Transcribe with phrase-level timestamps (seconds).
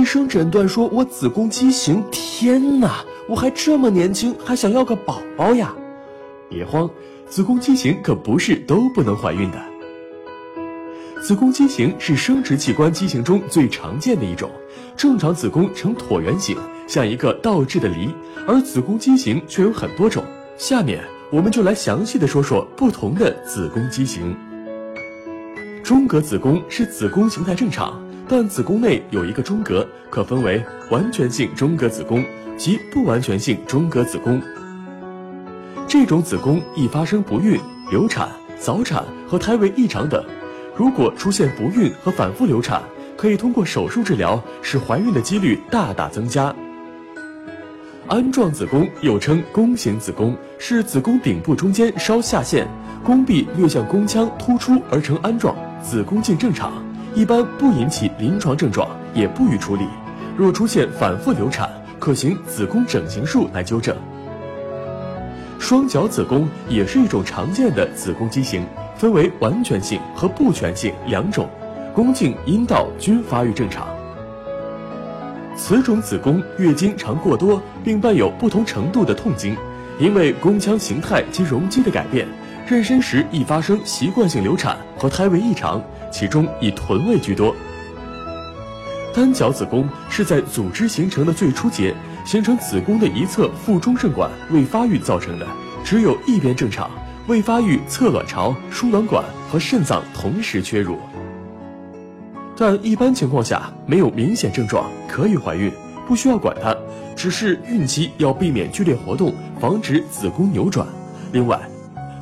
[0.00, 3.04] 医生诊断说我子宫畸形，天哪！
[3.28, 5.74] 我还这么年轻，还想要个宝宝呀？
[6.48, 6.88] 别慌，
[7.28, 9.62] 子宫畸形可不是都不能怀孕的。
[11.20, 14.50] 子宫畸形是生殖器官畸形中最常见的一种，
[14.96, 18.08] 正常子宫呈椭圆形，像一个倒置的梨，
[18.48, 20.24] 而子宫畸形却有很多种。
[20.56, 24.34] 下面我们就来详细的说说不同的子宫畸形。
[25.84, 28.02] 中隔子宫是子宫形态正常，
[28.32, 32.24] 但子宫内有一个中隔，可分为完全性中隔子宫。
[32.56, 34.38] 及不完全性中隔子宫，
[35.88, 37.58] 这种子宫易发生不孕、
[37.90, 40.22] 流产、早产和胎位异常等。
[40.76, 42.82] 如果出现不孕和反复流产，
[43.16, 46.54] 可以通过手术治疗，使怀孕的几率大大增加。
[48.08, 52.68] 鞍状子宫又称弓形子宫，是子宫顶部中间稍下陷，
[53.02, 56.74] 宫壁略向宫腔突出而成鞍状，子宫颈正常，
[57.14, 59.84] 一般不引起临床症状，也不予处理。
[60.36, 63.96] 若出现反复流产，可行子宫整形术来纠正。
[65.58, 68.64] 双角子宫也是一种常见的子宫畸形，
[68.96, 71.48] 分为完全性和不全性两种，
[71.92, 73.88] 宫颈、阴道均发育正常。
[75.56, 79.54] 此种子宫月经常过多，并伴有不同程度的痛经，
[79.98, 82.26] 因为宫腔形态及容积的改变，
[82.66, 87.54] 妊娠时易发生习惯性流产和胎位异常，其中以臀位居多。
[89.12, 91.94] 单角子宫是在组织形成的最初节，
[92.24, 95.46] 形成子宫的一侧腹中肾管未发育造成的，
[95.84, 96.88] 只有一边正常，
[97.26, 100.96] 未发育侧卵巢、输卵管和肾脏同时缺乳。
[102.56, 105.72] 但一般情况下没有明显症状，可以怀孕，
[106.06, 106.76] 不需要管它，
[107.16, 110.86] 只是孕期要避免剧烈活动，防止子宫扭转。
[111.32, 111.58] 另外，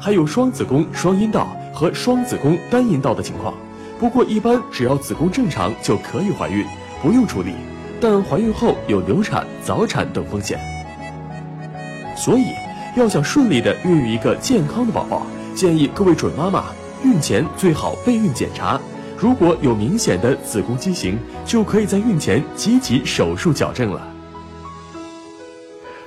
[0.00, 3.52] 还有双子宫双阴道和双子宫单阴道的情况。
[3.98, 6.64] 不过，一般只要子宫正常就可以怀孕，
[7.02, 7.52] 不用处理。
[8.00, 10.56] 但怀孕后有流产、早产等风险，
[12.16, 12.44] 所以
[12.94, 16.66] 要想顺利的孕育一个健康的宝宝，建议各位准妈妈
[17.02, 18.80] 孕前最好备孕检查。
[19.18, 24.00] 如果有明显的子宫畸形，就可以在孕前积极手术矫正了。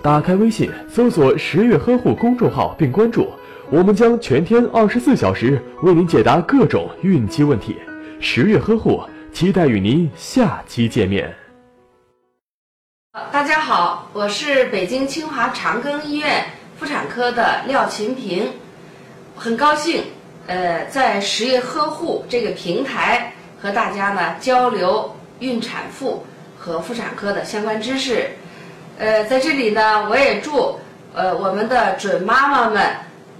[0.01, 3.27] 打开微信，搜索“十月呵护”公众号并关注。
[3.71, 7.77] 我们将全天二十四小时为您解答各种孕期问题，
[8.19, 9.01] 十月呵护，
[9.31, 11.33] 期待与您下期见面。
[13.31, 18.51] 大家好，我是北京清华长庚医院妇产科的廖琴平，
[19.37, 20.03] 很高兴，
[20.47, 23.31] 呃，在十月呵护这个平台
[23.61, 26.25] 和大家呢交流孕产妇
[26.59, 28.31] 和妇产科的相关知识，
[28.97, 30.77] 呃，在这里呢，我也祝
[31.13, 32.83] 呃我们的准妈妈们。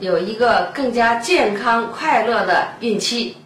[0.01, 3.38] 有一个更加健康快乐的孕期。